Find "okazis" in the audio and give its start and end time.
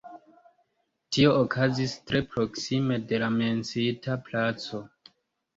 1.41-1.93